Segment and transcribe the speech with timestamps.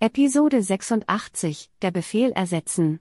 [0.00, 3.00] Episode 86, der Befehl ersetzen.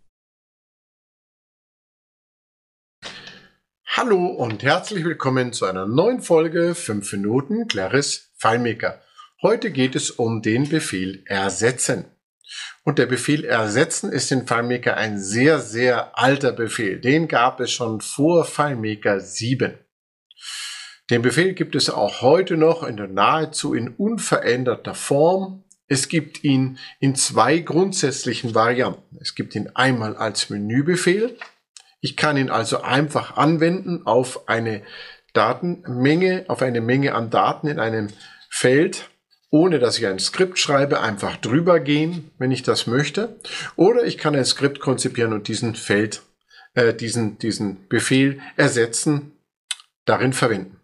[3.85, 8.99] Hallo und herzlich willkommen zu einer neuen Folge 5 Minuten Claris FileMaker.
[9.43, 12.05] Heute geht es um den Befehl ersetzen.
[12.83, 16.99] Und der Befehl ersetzen ist in FileMaker ein sehr, sehr alter Befehl.
[16.99, 19.77] Den gab es schon vor FileMaker 7.
[21.11, 26.43] Den Befehl gibt es auch heute noch in der nahezu in unveränderter Form es gibt
[26.43, 29.17] ihn in zwei grundsätzlichen Varianten.
[29.21, 31.37] Es gibt ihn einmal als Menübefehl.
[32.01, 34.83] Ich kann ihn also einfach anwenden auf eine
[35.33, 38.09] Datenmenge, auf eine Menge an Daten in einem
[38.49, 39.09] Feld,
[39.49, 43.39] ohne dass ich ein Skript schreibe, einfach drüber gehen, wenn ich das möchte.
[43.75, 46.21] Oder ich kann ein Skript konzipieren und diesen Feld,
[46.73, 49.31] äh, diesen, diesen Befehl ersetzen,
[50.05, 50.79] darin verwenden.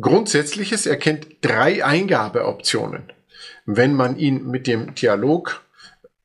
[0.00, 3.12] Grundsätzliches erkennt drei Eingabeoptionen.
[3.70, 5.60] Wenn man ihn mit dem Dialog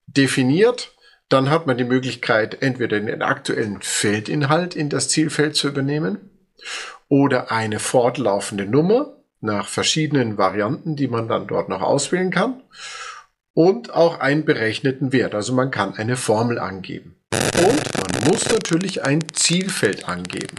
[0.07, 0.95] definiert,
[1.27, 6.29] dann hat man die Möglichkeit, entweder den aktuellen Feldinhalt in das Zielfeld zu übernehmen
[7.09, 12.63] oder eine fortlaufende Nummer nach verschiedenen Varianten, die man dann dort noch auswählen kann
[13.53, 15.35] und auch einen berechneten Wert.
[15.35, 17.17] Also man kann eine Formel angeben.
[17.57, 17.81] Und
[18.13, 20.55] man muss natürlich ein Zielfeld angeben.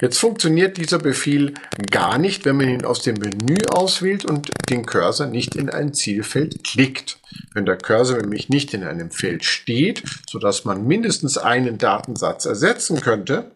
[0.00, 1.54] Jetzt funktioniert dieser Befehl
[1.90, 5.94] gar nicht, wenn man ihn aus dem Menü auswählt und den Cursor nicht in ein
[5.94, 7.18] Zielfeld klickt.
[7.54, 13.00] Wenn der Cursor nämlich nicht in einem Feld steht, sodass man mindestens einen Datensatz ersetzen
[13.00, 13.52] könnte,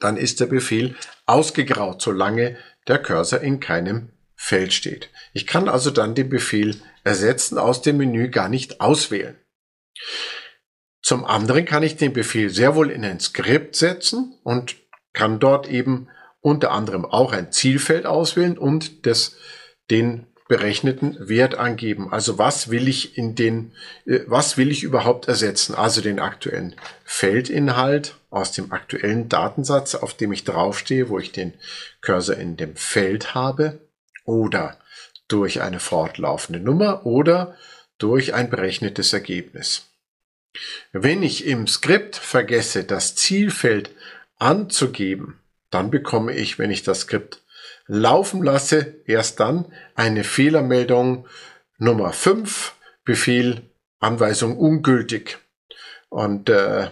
[0.00, 5.10] dann ist der Befehl ausgegraut, solange der Cursor in keinem Feld steht.
[5.32, 9.36] Ich kann also dann den Befehl ersetzen aus dem Menü gar nicht auswählen.
[11.08, 14.76] Zum anderen kann ich den Befehl sehr wohl in ein Skript setzen und
[15.14, 16.10] kann dort eben
[16.42, 19.34] unter anderem auch ein Zielfeld auswählen und das,
[19.90, 22.12] den berechneten Wert angeben.
[22.12, 23.72] Also was will ich in den,
[24.04, 25.74] äh, was will ich überhaupt ersetzen?
[25.74, 31.54] Also den aktuellen Feldinhalt aus dem aktuellen Datensatz, auf dem ich draufstehe, wo ich den
[32.02, 33.80] Cursor in dem Feld habe
[34.26, 34.76] oder
[35.26, 37.56] durch eine fortlaufende Nummer oder
[37.96, 39.87] durch ein berechnetes Ergebnis.
[40.92, 43.90] Wenn ich im Skript vergesse, das Zielfeld
[44.38, 47.42] anzugeben, dann bekomme ich, wenn ich das Skript
[47.86, 51.26] laufen lasse, erst dann eine Fehlermeldung
[51.78, 53.62] Nummer 5, Befehl
[54.00, 55.38] Anweisung ungültig.
[56.08, 56.90] Und äh,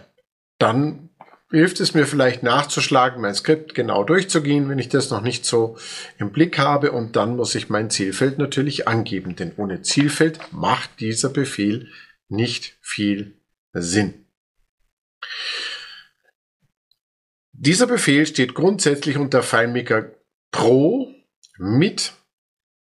[0.58, 1.10] dann
[1.50, 5.78] hilft es mir vielleicht nachzuschlagen, mein Skript genau durchzugehen, wenn ich das noch nicht so
[6.18, 6.92] im Blick habe.
[6.92, 11.88] Und dann muss ich mein Zielfeld natürlich angeben, denn ohne Zielfeld macht dieser Befehl
[12.28, 13.36] nicht viel
[13.82, 14.26] Sinn.
[17.52, 20.12] Dieser Befehl steht grundsätzlich unter FileMaker
[20.50, 21.12] Pro
[21.58, 22.12] mit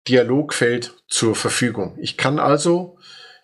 [0.07, 1.97] Dialogfeld zur Verfügung.
[1.99, 2.97] Ich kann also,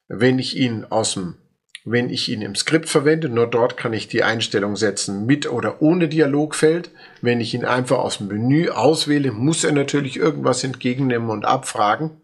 [0.08, 1.38] wenn ich ihn aus dem
[1.86, 5.81] wenn ich ihn im Skript verwende, nur dort kann ich die Einstellung setzen mit oder
[5.81, 6.92] ohne Dialogfeld.
[7.22, 12.22] Wenn ich ihn einfach aus dem Menü auswähle, muss er natürlich irgendwas entgegennehmen und abfragen.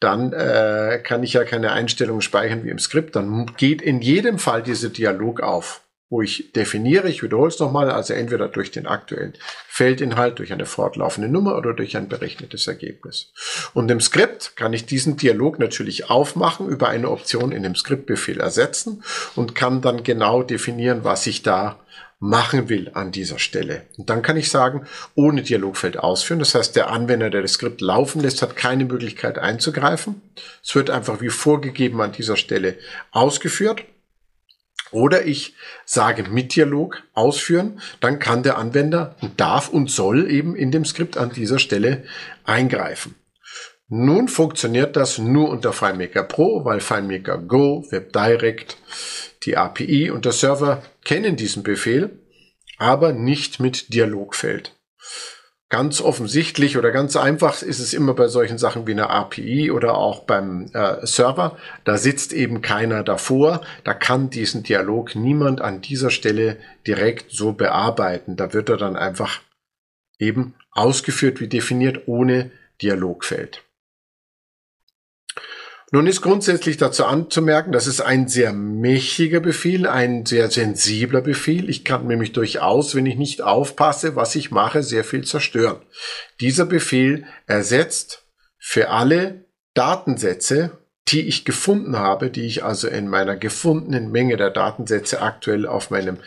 [0.00, 3.16] Dann äh, kann ich ja keine Einstellungen speichern wie im Skript.
[3.16, 7.90] Dann geht in jedem Fall dieser Dialog auf wo ich definiere, ich wiederhole es nochmal,
[7.90, 9.34] also entweder durch den aktuellen
[9.66, 13.32] Feldinhalt, durch eine fortlaufende Nummer oder durch ein berechnetes Ergebnis.
[13.74, 18.40] Und im Skript kann ich diesen Dialog natürlich aufmachen, über eine Option in dem Skriptbefehl
[18.40, 19.02] ersetzen
[19.34, 21.80] und kann dann genau definieren, was ich da
[22.18, 23.82] machen will an dieser Stelle.
[23.98, 26.38] Und dann kann ich sagen, ohne Dialogfeld ausführen.
[26.38, 30.22] Das heißt, der Anwender, der das Skript laufen lässt, hat keine Möglichkeit einzugreifen.
[30.62, 32.76] Es wird einfach wie vorgegeben an dieser Stelle
[33.10, 33.84] ausgeführt.
[34.92, 40.54] Oder ich sage mit Dialog ausführen, dann kann der Anwender und darf und soll eben
[40.54, 42.04] in dem Skript an dieser Stelle
[42.44, 43.14] eingreifen.
[43.88, 48.76] Nun funktioniert das nur unter FileMaker Pro, weil FileMaker Go, WebDirect,
[49.44, 52.18] die API und der Server kennen diesen Befehl,
[52.78, 54.74] aber nicht mit Dialogfeld.
[55.68, 59.96] Ganz offensichtlich oder ganz einfach ist es immer bei solchen Sachen wie einer API oder
[59.96, 61.56] auch beim äh, Server.
[61.84, 63.62] Da sitzt eben keiner davor.
[63.82, 68.36] Da kann diesen Dialog niemand an dieser Stelle direkt so bearbeiten.
[68.36, 69.40] Da wird er dann einfach
[70.20, 73.65] eben ausgeführt wie definiert ohne Dialogfeld.
[75.92, 81.70] Nun ist grundsätzlich dazu anzumerken, das ist ein sehr mächtiger Befehl, ein sehr sensibler Befehl.
[81.70, 85.80] Ich kann nämlich durchaus, wenn ich nicht aufpasse, was ich mache, sehr viel zerstören.
[86.40, 88.24] Dieser Befehl ersetzt
[88.58, 89.44] für alle
[89.74, 95.68] Datensätze, die ich gefunden habe, die ich also in meiner gefundenen Menge der Datensätze aktuell
[95.68, 96.18] auf meinem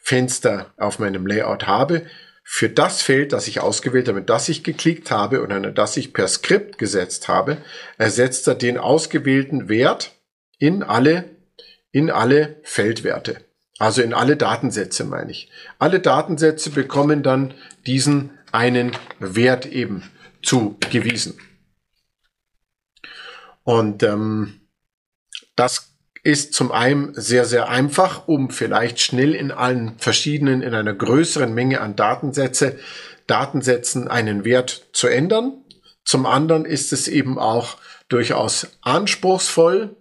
[0.00, 2.02] Fenster, auf meinem Layout habe,
[2.46, 6.28] für das Feld, das ich ausgewählt habe, das ich geklickt habe oder das ich per
[6.28, 7.56] Skript gesetzt habe,
[7.96, 10.12] ersetzt er den ausgewählten Wert
[10.58, 11.24] in alle,
[11.90, 13.42] in alle Feldwerte.
[13.78, 15.50] Also in alle Datensätze meine ich.
[15.78, 17.54] Alle Datensätze bekommen dann
[17.86, 20.10] diesen einen Wert eben
[20.42, 21.40] zugewiesen.
[23.64, 24.60] Und ähm,
[25.56, 25.93] das
[26.24, 31.52] ist zum einen sehr, sehr einfach, um vielleicht schnell in allen verschiedenen, in einer größeren
[31.52, 32.78] Menge an Datensätze,
[33.26, 35.52] Datensätzen einen Wert zu ändern.
[36.02, 37.76] Zum anderen ist es eben auch
[38.08, 39.96] durchaus anspruchsvoll,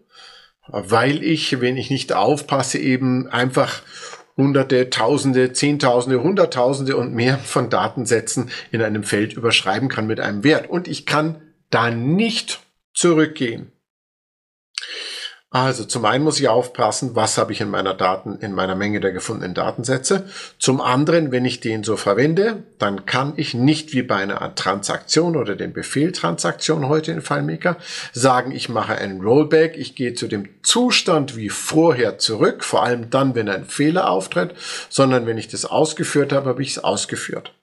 [0.68, 3.82] weil ich, wenn ich nicht aufpasse, eben einfach
[4.38, 10.46] Hunderte, Tausende, Zehntausende, Hunderttausende und mehr von Datensätzen in einem Feld überschreiben kann mit einem
[10.46, 10.70] Wert.
[10.70, 12.62] Und ich kann da nicht
[12.94, 13.73] zurückgehen.
[15.54, 19.00] Also zum einen muss ich aufpassen, was habe ich in meiner Daten, in meiner Menge
[19.00, 20.26] der gefundenen Datensätze.
[20.58, 25.36] Zum anderen, wenn ich den so verwende, dann kann ich nicht wie bei einer Transaktion
[25.36, 27.78] oder dem Befehl Transaktion heute in FileMaker
[28.14, 33.12] sagen, ich mache einen Rollback, ich gehe zu dem Zustand wie vorher zurück, vor allem
[33.12, 34.56] dann, wenn ein Fehler auftritt,
[34.90, 37.54] sondern wenn ich das ausgeführt habe, habe ich es ausgeführt.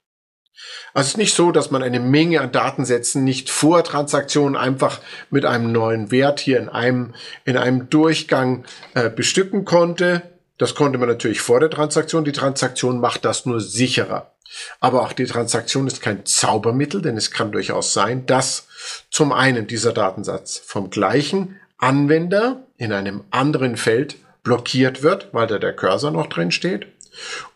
[0.93, 5.01] Also es ist nicht so, dass man eine Menge an Datensätzen nicht vor Transaktionen einfach
[5.31, 7.15] mit einem neuen Wert hier in einem,
[7.45, 8.65] in einem Durchgang
[8.95, 10.23] äh, bestücken konnte.
[10.59, 12.25] Das konnte man natürlich vor der Transaktion.
[12.25, 14.33] Die Transaktion macht das nur sicherer.
[14.81, 18.67] Aber auch die Transaktion ist kein Zaubermittel, denn es kann durchaus sein, dass
[19.11, 25.59] zum einen dieser Datensatz vom gleichen Anwender in einem anderen Feld blockiert wird, weil da
[25.59, 26.87] der Cursor noch drin steht,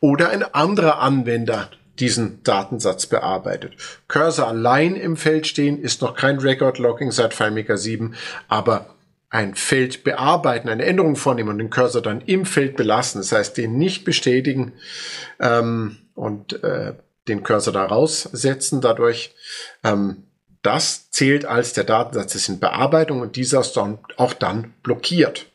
[0.01, 3.75] oder ein anderer Anwender diesen Datensatz bearbeitet.
[4.09, 8.15] Cursor allein im Feld stehen ist noch kein Record Logging seit FileMaker 7,
[8.49, 8.95] aber
[9.31, 13.57] ein Feld bearbeiten, eine Änderung vornehmen und den Cursor dann im Feld belassen, das heißt
[13.57, 14.75] den nicht bestätigen
[15.41, 16.95] ähm, und äh,
[17.27, 19.35] den Cursor da raussetzen dadurch,
[19.83, 20.25] ähm,
[20.63, 25.47] das zählt als der Datensatz ist in Bearbeitung und dieser ist dann auch dann blockiert.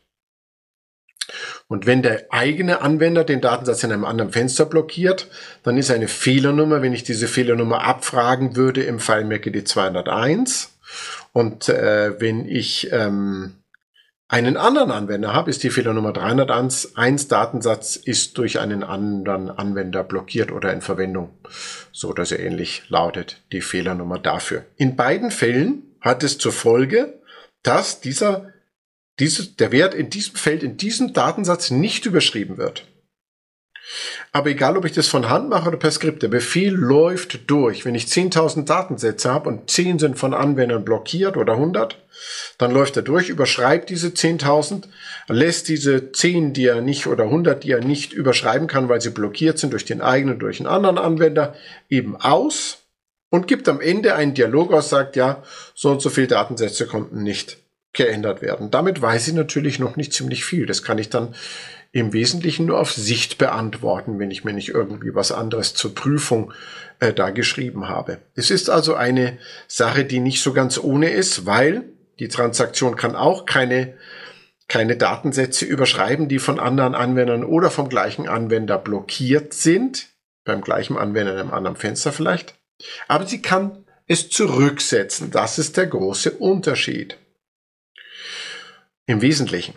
[1.70, 5.28] Und wenn der eigene Anwender den Datensatz in einem anderen Fenster blockiert,
[5.62, 10.76] dann ist eine Fehlernummer, wenn ich diese Fehlernummer abfragen würde im FileMaker die 201.
[11.32, 13.54] Und äh, wenn ich ähm,
[14.26, 20.50] einen anderen Anwender habe, ist die Fehlernummer 301 Datensatz ist durch einen anderen Anwender blockiert
[20.50, 21.38] oder in Verwendung.
[21.92, 24.64] So dass er ähnlich lautet die Fehlernummer dafür.
[24.76, 27.20] In beiden Fällen hat es zur Folge,
[27.62, 28.52] dass dieser
[29.20, 32.84] dieses, der Wert in diesem Feld, in diesem Datensatz nicht überschrieben wird.
[34.32, 37.84] Aber egal, ob ich das von Hand mache oder per Skript, der Befehl läuft durch.
[37.84, 41.98] Wenn ich 10.000 Datensätze habe und 10 sind von Anwendern blockiert oder 100,
[42.58, 44.84] dann läuft er durch, überschreibt diese 10.000,
[45.28, 49.10] lässt diese 10, die er nicht oder 100, die er nicht überschreiben kann, weil sie
[49.10, 51.56] blockiert sind durch den eigenen, durch einen anderen Anwender,
[51.88, 52.78] eben aus
[53.30, 55.42] und gibt am Ende einen Dialog aus, sagt, ja,
[55.74, 57.59] so und so viele Datensätze konnten nicht
[57.92, 58.70] geändert werden.
[58.70, 60.66] Damit weiß ich natürlich noch nicht ziemlich viel.
[60.66, 61.34] Das kann ich dann
[61.92, 66.52] im Wesentlichen nur auf Sicht beantworten, wenn ich mir nicht irgendwie was anderes zur Prüfung
[67.00, 68.18] äh, da geschrieben habe.
[68.36, 71.84] Es ist also eine Sache, die nicht so ganz ohne ist, weil
[72.20, 73.94] die Transaktion kann auch keine
[74.68, 80.10] keine Datensätze überschreiben, die von anderen Anwendern oder vom gleichen Anwender blockiert sind,
[80.44, 82.54] beim gleichen Anwender in einem anderen Fenster vielleicht.
[83.08, 85.32] Aber sie kann es zurücksetzen.
[85.32, 87.16] Das ist der große Unterschied
[89.10, 89.74] im Wesentlichen.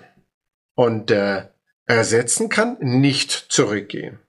[0.75, 1.45] Und äh,
[1.85, 4.19] ersetzen kann nicht zurückgehen.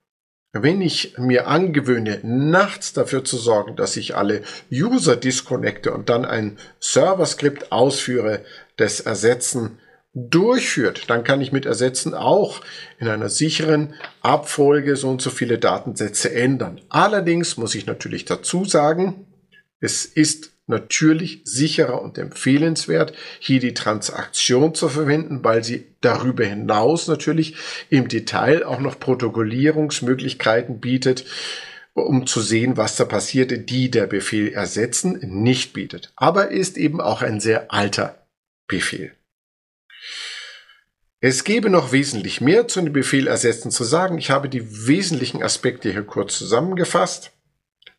[0.52, 4.42] Wenn ich mir angewöhne, nachts dafür zu sorgen, dass ich alle
[4.73, 8.44] User disconnecte und dann ein Server-Skript ausführe,
[8.76, 9.78] das Ersetzen
[10.14, 12.61] durchführt, dann kann ich mit Ersetzen auch
[13.00, 16.80] in einer sicheren Abfolge so und so viele Datensätze ändern.
[16.88, 19.26] Allerdings muss ich natürlich dazu sagen,
[19.80, 27.09] es ist natürlich sicherer und empfehlenswert, hier die Transaktion zu verwenden, weil sie darüber hinaus
[27.09, 27.56] natürlich
[27.90, 31.26] im Detail auch noch Protokollierungsmöglichkeiten bietet,
[31.92, 36.12] um zu sehen, was da passiert, die der Befehl ersetzen nicht bietet.
[36.16, 38.26] Aber ist eben auch ein sehr alter
[38.66, 39.12] Befehl.
[41.21, 44.18] Es gäbe noch wesentlich mehr zu dem Befehl ersetzen zu sagen.
[44.18, 47.33] Ich habe die wesentlichen Aspekte hier kurz zusammengefasst.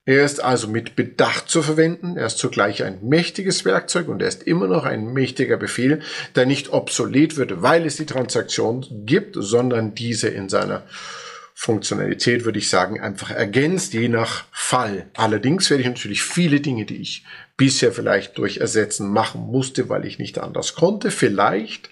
[0.08, 4.28] Er ist also mit Bedacht zu verwenden, er ist zugleich ein mächtiges Werkzeug und er
[4.28, 6.02] ist immer noch ein mächtiger Befehl,
[6.36, 10.84] der nicht obsolet wird, weil es die Transaktion gibt, sondern diese in seiner
[11.58, 15.08] Funktionalität, würde ich sagen, einfach ergänzt, je nach Fall.
[15.16, 17.26] Allerdings werde ich natürlich viele Dinge, die ich
[17.58, 21.90] bisher vielleicht durch Ersetzen machen musste, weil ich nicht anders konnte, vielleicht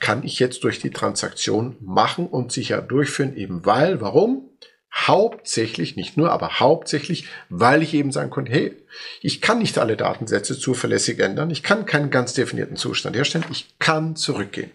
[0.00, 4.50] kann ich jetzt durch die Transaktion machen und sicher durchführen, eben weil, warum?
[4.92, 8.76] Hauptsächlich, nicht nur, aber hauptsächlich, weil ich eben sagen konnte, hey,
[9.20, 13.78] ich kann nicht alle Datensätze zuverlässig ändern, ich kann keinen ganz definierten Zustand herstellen, ich
[13.78, 14.70] kann zurückgehen.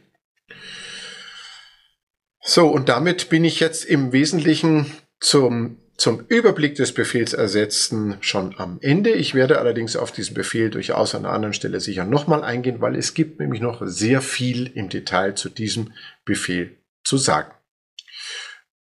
[2.48, 8.58] So, und damit bin ich jetzt im Wesentlichen zum, zum Überblick des Befehls ersetzen schon
[8.58, 9.10] am Ende.
[9.12, 12.96] Ich werde allerdings auf diesen Befehl durchaus an einer anderen Stelle sicher nochmal eingehen, weil
[12.96, 15.92] es gibt nämlich noch sehr viel im Detail zu diesem
[16.24, 17.52] Befehl zu sagen.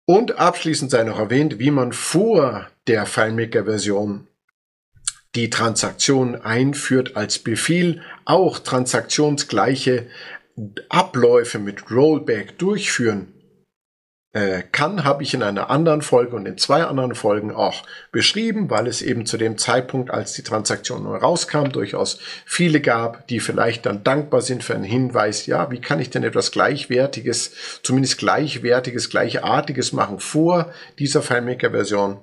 [0.06, 4.28] Und abschließend sei noch erwähnt, wie man vor der FileMaker-Version
[5.34, 10.06] die Transaktion einführt als Befehl, auch transaktionsgleiche
[10.88, 13.32] Abläufe mit Rollback durchführen
[14.32, 18.68] äh, kann, habe ich in einer anderen Folge und in zwei anderen Folgen auch beschrieben,
[18.68, 23.40] weil es eben zu dem Zeitpunkt, als die Transaktion neu rauskam, durchaus viele gab, die
[23.40, 28.18] vielleicht dann dankbar sind für einen Hinweis, ja, wie kann ich denn etwas Gleichwertiges, zumindest
[28.18, 32.18] Gleichwertiges, Gleichartiges machen vor dieser FileMaker-Version.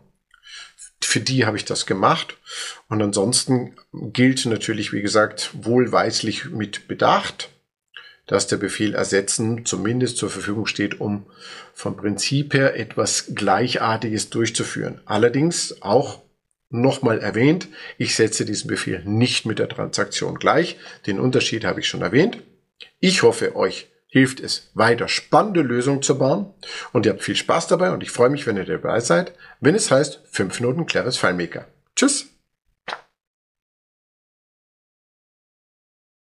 [1.01, 2.37] Für die habe ich das gemacht.
[2.89, 7.49] Und ansonsten gilt natürlich, wie gesagt, wohlweislich mit Bedacht
[8.27, 11.25] dass der Befehl ersetzen zumindest zur Verfügung steht, um
[11.73, 15.01] vom Prinzip her etwas Gleichartiges durchzuführen.
[15.05, 16.21] Allerdings auch
[16.69, 20.77] nochmal erwähnt, ich setze diesen Befehl nicht mit der Transaktion gleich.
[21.05, 22.41] Den Unterschied habe ich schon erwähnt.
[22.99, 26.53] Ich hoffe, euch hilft es, weiter spannende Lösungen zu bauen
[26.91, 29.75] und ihr habt viel Spaß dabei und ich freue mich, wenn ihr dabei seid, wenn
[29.75, 31.65] es heißt 5 Minuten Cleveres FileMaker.
[31.95, 32.32] Tschüss!